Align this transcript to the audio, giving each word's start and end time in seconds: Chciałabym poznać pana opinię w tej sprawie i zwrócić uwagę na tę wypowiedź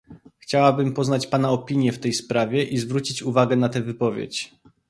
Chciałabym 0.39 0.93
poznać 0.93 1.27
pana 1.27 1.49
opinię 1.51 1.91
w 1.91 1.99
tej 1.99 2.13
sprawie 2.13 2.63
i 2.63 2.77
zwrócić 2.77 3.23
uwagę 3.23 3.55
na 3.55 3.69
tę 3.69 3.81
wypowiedź 3.81 4.55